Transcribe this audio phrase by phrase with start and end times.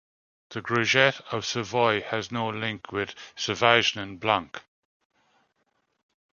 [0.49, 4.59] The Gringet of Savoie has no link with Savagnin blanc.